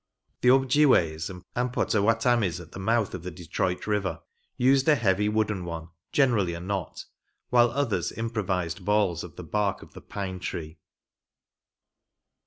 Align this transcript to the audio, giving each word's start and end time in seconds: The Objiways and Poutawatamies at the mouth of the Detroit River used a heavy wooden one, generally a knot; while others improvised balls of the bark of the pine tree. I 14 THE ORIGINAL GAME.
The 0.41 0.49
Objiways 0.49 1.29
and 1.29 1.71
Poutawatamies 1.71 2.59
at 2.59 2.71
the 2.71 2.79
mouth 2.79 3.13
of 3.13 3.21
the 3.21 3.29
Detroit 3.29 3.85
River 3.85 4.23
used 4.57 4.87
a 4.87 4.95
heavy 4.95 5.29
wooden 5.29 5.63
one, 5.63 5.89
generally 6.11 6.55
a 6.55 6.59
knot; 6.59 7.05
while 7.51 7.69
others 7.69 8.11
improvised 8.11 8.83
balls 8.83 9.23
of 9.23 9.35
the 9.35 9.43
bark 9.43 9.83
of 9.83 9.93
the 9.93 10.01
pine 10.01 10.39
tree. 10.39 10.57
I 10.79 10.79
14 10.79 10.79
THE 10.79 10.87
ORIGINAL 10.87 12.23
GAME. 12.23 12.33